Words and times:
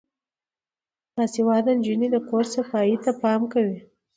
باسواده 1.15 1.71
نجونې 1.77 2.07
د 2.11 2.17
کور 2.27 2.43
صفايي 2.55 2.97
ته 3.03 3.11
پام 3.21 3.41
کوي. 3.53 3.79